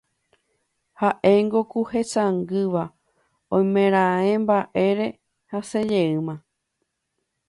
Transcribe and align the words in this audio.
Ha'éngo 0.99 1.59
ku 1.71 1.79
hesangýva 1.91 2.83
oimeraẽ 3.55 4.33
mba'ére 4.43 5.07
hasẽjeýma 5.51 6.35